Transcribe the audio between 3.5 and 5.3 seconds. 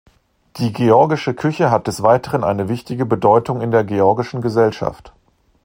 in der georgischen Gesellschaft.